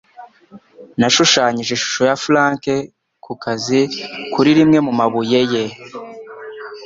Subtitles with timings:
[0.99, 2.63] Nashushanyije ishusho ya Frank
[3.23, 3.81] ku kazi
[4.33, 5.63] kuri rimwe mu mabuye ye